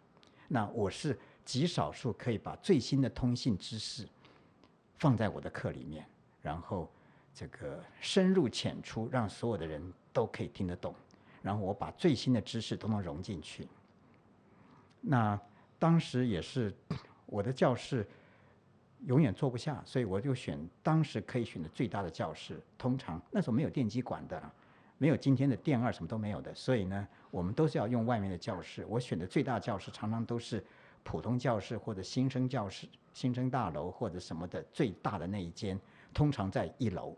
[0.47, 4.07] 那我是极少数可以把最新的通信知识
[4.97, 6.05] 放在我的课里面，
[6.41, 6.89] 然后
[7.33, 10.95] 这个深入浅出，让所有的人都可以听得懂，
[11.45, 13.67] 然后我把最新的知识都能融进去。
[14.99, 15.39] 那
[15.77, 16.73] 当时也是
[17.27, 18.03] 我的教室
[19.05, 22.59] 永远坐不下，所以我就选当时可以选的最大的教室。
[22.79, 24.41] 通常那时候没有电机管的，
[24.97, 28.83] 没有今天的电二什么都没有的，所以呢，我们都是要用外面的教室。
[28.89, 30.65] 我选的最大教室常常都是
[31.03, 35.79] 普通教室或者新生教室、新生大楼或者什么的最大的那一间，
[36.11, 37.15] 通常在一楼。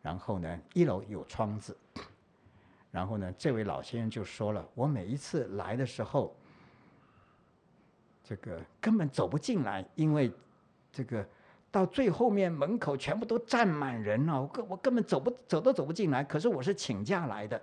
[0.00, 1.76] 然后呢，一楼有窗子。
[2.92, 6.36] 然后呢，这位老先生就说了，我每一次来的时候，
[8.22, 10.30] 这个根本走不进来，因为
[10.92, 11.26] 这个
[11.70, 16.22] 到最后面门口全部都站满人了，我根我根本走不走都走不进来。
[16.22, 17.60] 可是我是请假来的，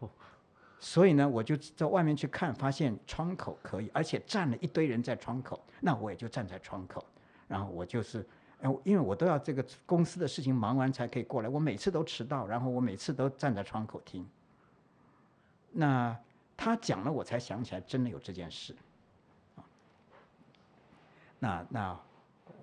[0.78, 7.02] 所以呢，我就在外面去看，发现窗口可以，而且站了一堆人在窗口，那我也就站在窗口，
[7.48, 8.26] 然后我就是。
[8.64, 14.26] 哎，因为我都要这个公司的事情忙完才可以过来，我每次都迟到，然后我每次都站在窗口听。
[15.70, 16.18] 那
[16.56, 18.74] 他讲了，我才想起来，真的有这件事。
[21.38, 22.00] 那那，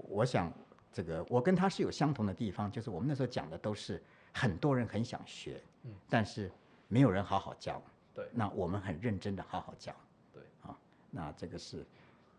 [0.09, 0.51] 我想
[0.91, 4.01] 这个我跟他是有相同的地方，就是我们那时候讲的都是
[4.33, 6.51] 很多人很想学，嗯但是
[6.87, 7.79] 没有人好好教。
[8.15, 9.93] 对那我们很认真的好好教。
[10.33, 10.75] 对，啊，
[11.11, 11.85] 那这个是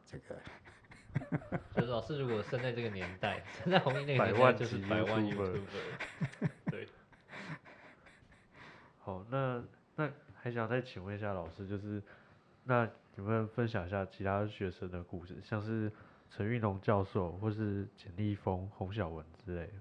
[0.04, 0.36] 这个
[1.74, 6.48] 就是老师如果生在这个年代，生在红衣那个年代百万就是百万 YouTuber YouTuber。
[6.70, 6.88] 对，
[9.00, 9.62] 好，那
[9.96, 12.02] 那还想再请问一下老师，就是
[12.64, 15.92] 那有没有分享一下其他学生的故事，像是
[16.30, 19.72] 陈玉龙教授或是简立峰、洪小文之类的？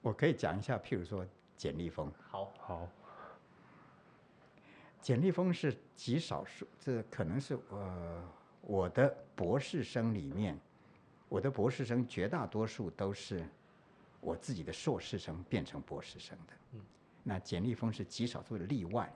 [0.00, 2.10] 我可以讲一下，譬如说简立峰。
[2.30, 2.88] 好，好，
[5.00, 8.22] 简立峰是极少数，这可能是呃
[8.66, 10.58] 我的博士生里面，
[11.28, 13.46] 我的博士生绝大多数都是
[14.20, 16.52] 我自己的硕士生变成博士生的。
[16.72, 16.80] 嗯
[17.26, 19.10] 那简立峰是极少数的例外，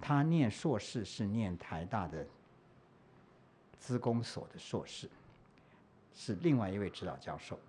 [0.00, 2.26] 他念硕士是念台大的
[3.78, 5.10] 资工所的硕士，
[6.14, 7.60] 是另外一位指导教授，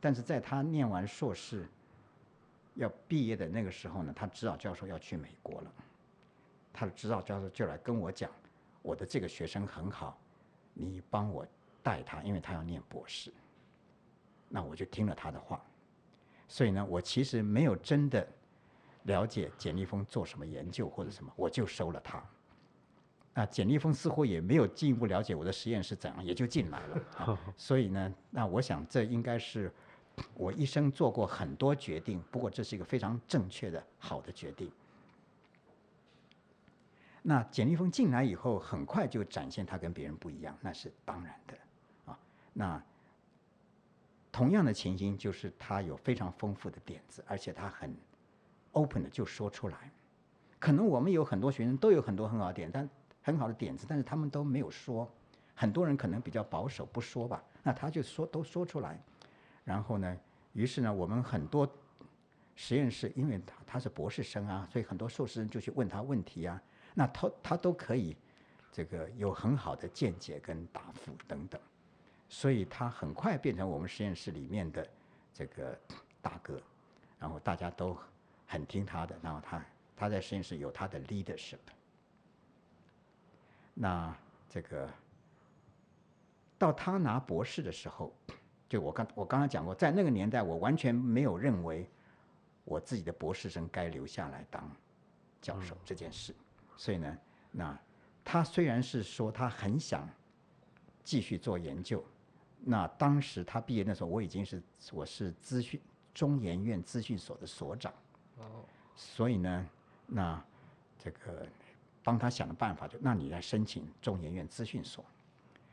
[0.00, 1.64] 但是在他念完硕士
[2.74, 5.72] 要毕业的那个时候呢，他指导教授要去美国了。
[6.72, 8.28] 他的指导教授就来跟我讲，
[8.82, 10.18] 我的这个学生很好，
[10.74, 11.46] 你帮我
[11.82, 13.32] 带他，因为他要念博士。
[14.48, 15.64] 那我就听了他的话，
[16.46, 18.26] 所以呢，我其实没有真的
[19.04, 22.22] 了解简立峰做什么研究或者什么，我就收了他。
[23.36, 27.02] 那简立峰似乎也没有进一步了解我的实验室怎样，也就进来了。
[27.16, 29.72] 啊 所以呢，那我想这应该是
[30.34, 34.70] 我一生做过很多决定，不过这是一个非常正确的好的决定。
[37.26, 41.56] 那简立峰进来以后，很快就展现他跟别人不一样，那是当然的
[42.04, 42.18] 啊。
[42.52, 42.84] 那
[44.30, 47.96] 同样的情形就是他有非常丰富的点子，而且他很
[48.72, 49.90] open 的就说出来。
[50.58, 52.86] 可能我们有很多学生都有很多很好的点，但
[53.22, 55.10] 很好的点子，但是他们都没有说。
[55.54, 57.42] 很多人可能比较保守，不说吧。
[57.62, 59.02] 那他就说都说出来，
[59.64, 60.14] 然后呢，
[60.52, 61.66] 于是呢，我们很多
[62.54, 66.60] 实验室，因为他他是博士生啊，所以很多硕士生就去问他问题啊，
[66.94, 68.16] 那他他都可以
[68.72, 71.60] 这个有很好的见解跟答复等等，
[72.28, 74.88] 所以他很快变成我们实验室里面的
[75.32, 75.78] 这个
[76.22, 76.58] 大哥，
[77.18, 77.94] 然后大家都
[78.46, 79.64] 很听他的，然后他
[79.96, 81.58] 他在实验室有他的 leadership，
[83.74, 84.16] 那
[84.48, 84.88] 这个。
[86.56, 88.14] 到他拿博士的时候，
[88.68, 91.86] 就我刚我刚刚讲过，在那个年代，我完全没有认为
[92.64, 94.70] 我自己的博士生该留下来当
[95.42, 96.32] 教授这件事。
[96.76, 97.18] 所以呢，
[97.50, 97.78] 那
[98.24, 100.08] 他虽然是说他很想
[101.02, 102.04] 继续做研究，
[102.60, 105.80] 那当时他毕业的时候，我已经是我是资讯
[106.12, 107.92] 中研院资讯所的所长。
[108.38, 108.64] 哦。
[108.96, 109.68] 所以呢，
[110.06, 110.42] 那
[110.98, 111.46] 这个
[112.02, 115.04] 帮他想的办法就，那你来申请中研院资讯所。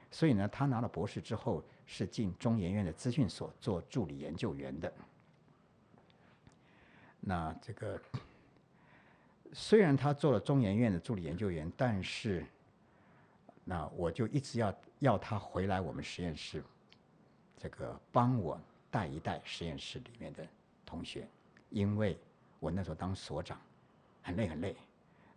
[0.09, 4.93] 所以呢，他拿了博士之后，是进中研院的资讯所做助理研究员的。
[7.19, 8.01] 那这个
[9.53, 12.45] 虽然他做了中研院的助理研究员，但是
[13.63, 16.63] 那我就一直要要他回来我们实验室，
[17.57, 18.59] 这个帮我
[18.89, 20.47] 带一带实验室里面的
[20.85, 21.27] 同学，
[21.69, 22.17] 因为
[22.59, 23.59] 我那时候当所长，
[24.21, 24.75] 很累很累。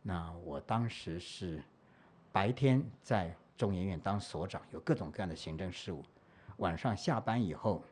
[0.02, 1.62] 那我当时是
[2.32, 3.34] 白天在。
[3.56, 6.04] 中研院当所长，有各种各样的行政事务。
[6.56, 7.84] 晚上下班以后，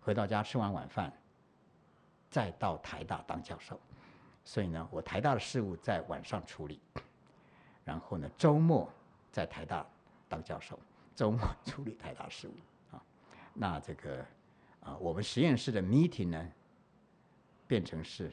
[0.00, 1.12] 回到家吃完晚饭，
[2.28, 3.78] 再到台大当教授。
[4.44, 6.80] 所以呢，我台大的事务在晚上处理，
[7.84, 8.90] 然后呢，周末
[9.30, 9.86] 在台大
[10.28, 10.78] 当教授，
[11.14, 12.52] 周末处理台大事务
[12.94, 13.02] 啊。
[13.54, 14.24] 那这个
[14.80, 16.48] 啊，我们实验室的 meeting 呢，
[17.66, 18.32] 变成是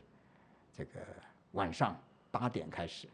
[0.74, 1.00] 这个
[1.52, 1.96] 晚上
[2.32, 3.08] 八点开始。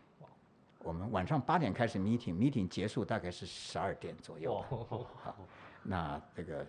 [0.80, 4.62] 我们晚上八点开始 meeting，meeting 结束大概是十二点左右。
[4.70, 5.36] 好，
[5.82, 6.64] 那这个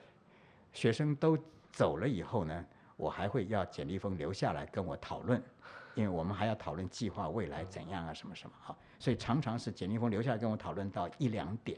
[0.72, 1.38] 学生都
[1.70, 2.64] 走了以后呢，
[2.96, 5.42] 我还会要简立峰留下来跟我讨论，
[5.96, 11.76] 因为我们还要讨论计划未来怎样啊，什么什么好，所以常常是简立峰留下来跟我讨论到一两点。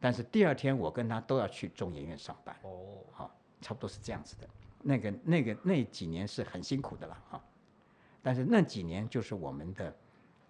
[0.00, 2.56] 但是第二天我跟他都要去中研院上班。
[2.62, 4.48] 哦，好，差不多是这样子的。
[4.80, 7.44] 那个那个那几年是很辛苦的了哈，
[8.22, 9.94] 但是那几年就是我们的。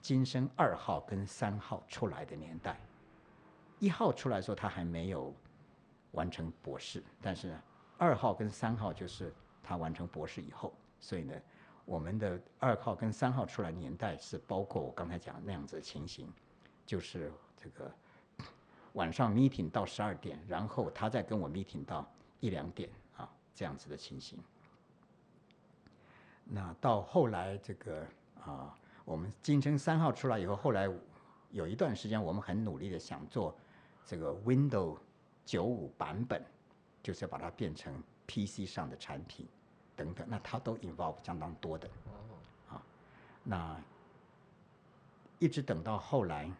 [0.03, 2.81] 今生二号跟三号出来的年代，
[3.79, 5.31] 一号出来的时候他还没有
[6.13, 7.55] 完成博士，但是
[7.99, 9.31] 二号跟三号就是
[9.63, 11.35] 他完成博士以后，所以呢，
[11.91, 16.33] 我们的二号跟三号出来年代是包括我刚才讲那样子的情形，
[16.87, 17.93] 就是这个
[18.93, 24.39] 晚上 meeting 到十二点，然后他再跟我 meeting 到一两点啊这样子的情形。
[26.45, 28.07] 那到后来这个
[28.45, 28.73] 啊。
[29.07, 30.89] 我们金城三号出来以后，后来
[31.51, 33.57] 有一段时间，我们很努力的想做
[34.07, 34.99] 这个 Windows
[35.45, 36.45] 九五版本，
[37.03, 39.49] 就是要把它变成 PC 上的产品
[40.05, 41.89] 等等，那它都 involve 相当多的。
[42.69, 42.83] 啊，
[43.45, 43.81] 那
[45.39, 46.51] 一直等到后来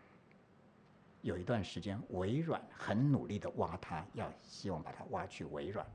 [1.23, 5.87] 有一段时间，微软很努力的挖它，要希望把它挖去微软。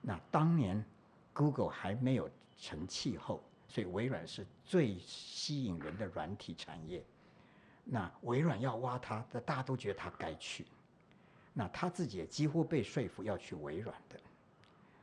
[0.00, 0.84] 那当年
[1.32, 3.42] Google 还没有成气候。
[3.70, 7.04] 所以微软是最吸引人的软体产业。
[7.84, 10.66] 那微软要挖它，那大家都觉得他该去。
[11.52, 14.18] 那他自己也几乎被说服要去微软的。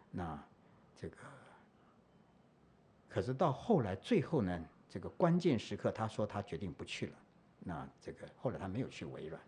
[0.09, 0.43] 那
[0.95, 1.17] 这个，
[3.15, 7.13] 可是到后来最后呢，这个关键时刻，他说他决定不去了。
[7.60, 9.41] 那这个后来他没有去微软。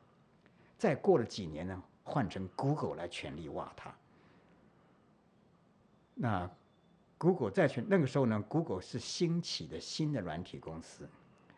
[0.78, 3.94] 再过了几年呢，换成 Google 来全力挖他。
[6.14, 6.50] 那。
[7.20, 11.10] Google 再去那个时候呢，Google 是兴起的新的软体公司，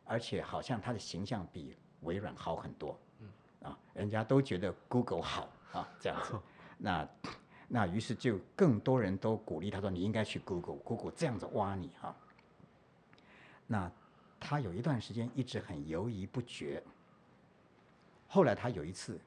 [0.06, 2.98] 而且好像它的形象比微软好很多。
[3.20, 3.30] 嗯，
[3.64, 6.40] 啊，人家都觉得 Google 好啊，这样子。
[6.80, 7.06] 那
[7.72, 12.16] 那于是就更多人都鼓励他说：“你应该去 Google，Google 这样子挖你哈。”
[13.68, 13.92] 那
[14.40, 16.82] 他有一段时间一直很犹豫不决。
[18.28, 19.22] 后来他有一次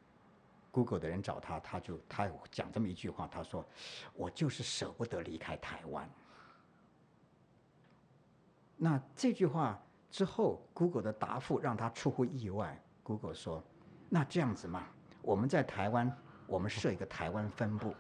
[0.73, 3.65] ，Google 的人找他，他就他讲这么一句话，他说
[4.15, 6.11] ：“我就是舍不得离开台湾。”
[8.77, 9.81] 那这句话
[10.11, 12.77] 之后，Google 的答复让他出乎意外。
[13.05, 13.63] Google 说
[14.11, 14.89] ：“那这样子嘛，
[15.21, 16.13] 我们在台湾，
[16.49, 17.95] 我们设一个台湾分部，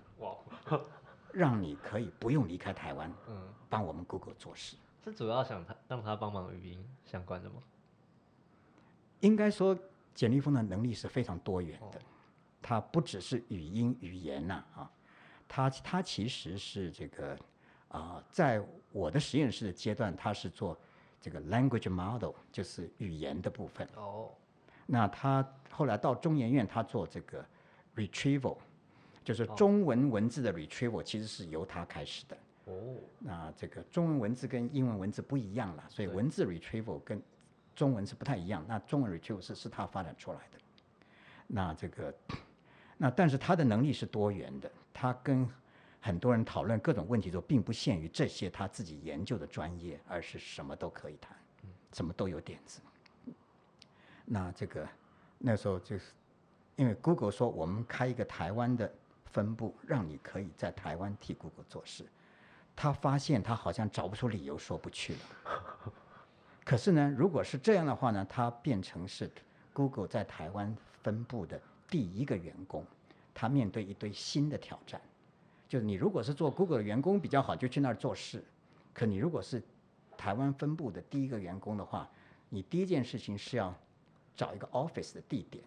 [1.32, 7.56] 让你可以不用离开台湾，嗯，帮我们 Google 做事。”是主要想他让他帮忙语音相关的吗？
[9.20, 9.76] 应该说，
[10.14, 12.00] 简立峰的能力是非常多元的，
[12.60, 14.90] 他不只是语音语言呐啊，
[15.48, 17.36] 他他其实是这个
[17.88, 20.78] 啊、在我的实验室的阶段，他是做
[21.20, 23.86] 这个 language model，就是语言的部分。
[23.96, 24.30] 哦，
[24.86, 27.44] 那他后来到中研院，他做这个
[27.96, 28.56] retrieval，
[29.24, 32.36] 就是哦中文文字的 retrieval，其实是由它开始的。
[32.66, 37.20] 哦，那这个中文文字跟英文文字不一样了，所以文字 retrieval 跟
[37.74, 38.64] 中文是不太一样。
[38.68, 40.58] 那中文 retrieval 是是他发展出来的。
[41.46, 42.14] 那这个，
[42.96, 45.46] 那但是它的能力是多元的，它跟
[46.00, 51.36] 很多人讨论各种问题的时候，并不限于这些他自己研究的专业，而是什么都可以谈，
[51.92, 52.80] 什么都有点子。
[54.24, 54.88] 那这个
[55.36, 56.12] 那时候就是
[56.76, 58.90] 因为 Google 说我们开一个台湾的
[59.32, 62.04] 分部，让你可以在台湾替 Google 做事。
[62.76, 65.20] 他发现他好像找不出理由说不去了。
[66.64, 69.30] 可是呢，如果是这样的话呢，他变成是
[69.72, 72.86] Google 在台湾分部的第一个员工，
[73.34, 75.00] 他面对一堆新的挑战。
[75.68, 78.44] 就是你如果是做 Google 的员工比较好，就去那儿做事。
[78.94, 79.62] 可你如果是
[80.16, 82.08] 台湾分部的第一个员工的话，
[82.48, 83.74] 你第一件事情是要
[84.36, 85.64] 找一个 office 的地点。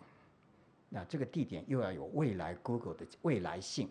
[0.90, 3.90] 那这个地点又要有未来 Google 的未来性，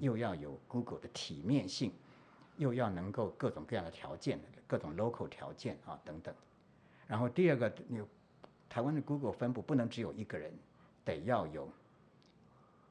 [0.00, 1.92] 又要有 Google 的体面性，
[2.56, 6.34] 又要能够各种各样的条件，各种 local 条件啊等等。
[7.06, 8.02] 然后第二个，你
[8.68, 10.52] 台湾的 Google 分布不能只有一个人，
[11.04, 11.70] 得要有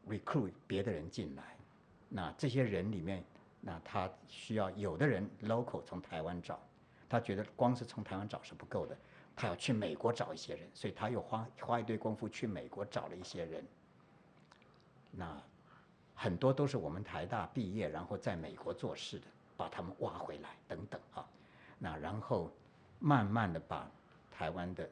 [0.07, 1.55] recruit 别的人进来。
[2.09, 3.23] 那这些人里面，
[3.61, 6.59] 那他需要有的人 local 从台湾找，
[7.09, 8.97] 他觉得光是从台湾找是不够的，
[9.38, 13.63] 他要去美国找一些人，所以他又花花一堆功夫去美国找了一些人。
[15.11, 15.39] 那
[16.15, 21.23] 很多都是我们台大毕业，然后在美国做事的，把他们挖回来等等啊。
[21.77, 22.51] 那然后
[22.97, 23.88] 慢慢的把
[24.31, 24.89] 台湾的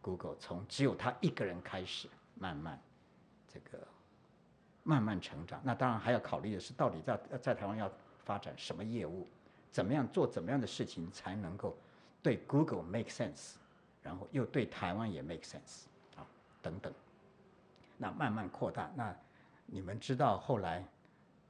[0.00, 2.80] Google 从只有他一个人开始，慢慢
[3.52, 3.84] 这个
[4.84, 5.60] 慢慢成长。
[5.64, 7.90] 那当然还要考虑的是，到底在在台湾要
[8.24, 9.26] 发展什么业务，
[9.72, 11.76] 怎么样做怎么样的事情才能够
[12.22, 13.54] 对 Google make sense，
[14.08, 15.84] 然后又对台湾也 make sense
[16.16, 16.24] 啊
[16.62, 16.90] 等等。
[17.98, 18.90] 那慢慢扩大。
[18.96, 19.14] 那
[19.66, 20.82] 你们知道后来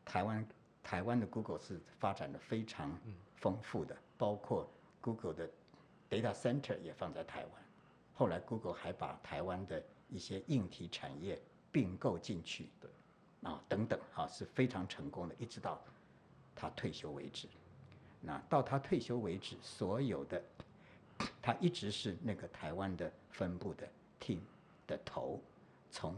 [0.04, 0.44] 台湾
[0.82, 2.90] 台湾的 Google 是发展的非常
[3.36, 4.68] 丰富的，包括
[5.00, 5.48] Google 的
[6.10, 7.52] data center 也放在台湾。
[8.12, 11.40] 后来 Google 还把台湾的一些硬体产业
[11.70, 12.90] 并购进去，对，
[13.48, 15.80] 啊等等，啊是非常成功的，一直到
[16.56, 17.46] 他退休为止。
[18.20, 20.42] 那到他退休为止，所有的
[21.40, 23.88] 他一直是那个台湾的分部的
[24.20, 24.38] team
[24.86, 25.40] 的头，
[25.90, 26.14] 从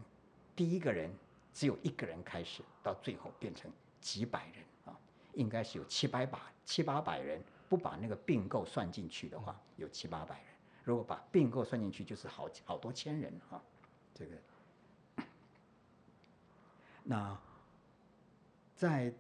[0.57, 1.11] 第一个人
[1.53, 4.99] 只有一个人开始，到最后变成几百人啊，
[5.35, 10.47] 应该是有七百把七八百人，不把那个并购算进去的话，有七八百人。
[10.83, 13.63] 如果把并购算进去，就是好好多千人啊，
[14.15, 14.37] 这个。
[17.05, 17.39] 那
[18.75, 19.13] 在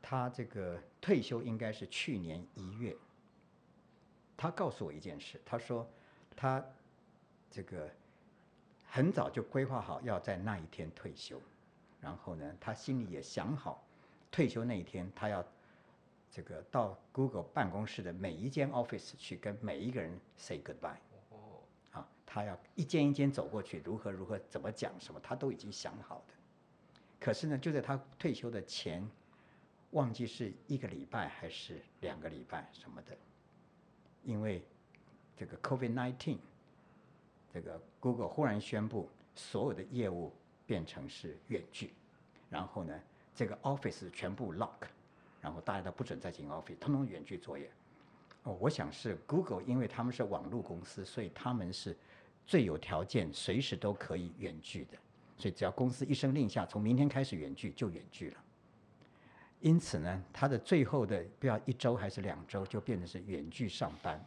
[0.00, 2.96] 他这个退休应该是去年一月，
[4.38, 5.86] 他告诉我一件事，他说
[6.36, 6.64] 他
[7.50, 7.90] 这个
[8.86, 11.38] 很早就规划好要在那一天退休，
[12.00, 13.84] 然后呢，他心里也想好，
[14.30, 15.44] 退休那一天他要
[16.30, 20.98] 这个到 Google 办公室的每一间 office 去跟每一个人 say goodbye。
[21.30, 21.60] 哦，
[21.90, 26.34] 啊，他要一间一间走过去，如何如何怎么讲什么，他都已经想好的。
[27.18, 29.04] 可是呢，就在他退休的前，
[29.90, 33.16] 忘记是一个礼拜还是两个礼拜什么的，
[34.28, 34.62] 因为
[35.34, 36.36] 这个 COVID-19，
[37.50, 40.30] 这个 Google 忽然宣布所有的业务
[40.66, 41.94] 变成是远距，
[42.50, 42.94] 然后呢，
[43.34, 44.86] 这个 Office 全部 lock，
[45.40, 47.70] 然后大家都不准再进 Office，通通远距作业。
[48.42, 51.96] 哦，我想是 Google，因为他们是网络公司，所以他们是
[52.46, 54.98] 最有条件随时都可以远距的。
[55.38, 58.44] 所以只要公司一声令下，从明天开始远距就远距了。
[59.60, 64.24] 因此呢，他的最后的不要一周还是两周，就变成是远距上班。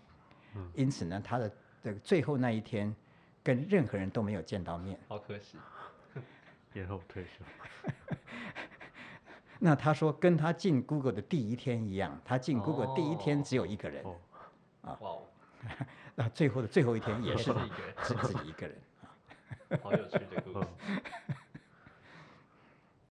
[0.74, 1.50] 因此呢，他的
[1.82, 2.94] 这个最后那一天，
[3.42, 5.00] 跟任何人都没有见到面。
[5.08, 5.58] 好可惜。
[6.74, 7.46] 延后退休。
[9.60, 14.18] 那他说跟他进 Google 的第一天一样，他进 Google 第一天只有一个人，哦，
[14.82, 15.24] 哇哦，
[16.16, 18.76] 那最后的最后一天也是也是一个人是自己一个人。
[19.82, 20.68] 好有趣的故事。
[20.88, 20.98] 嗯